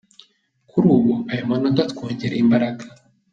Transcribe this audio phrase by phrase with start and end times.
[0.69, 2.83] Kuri ubu aya manota atwongereye imbaraga.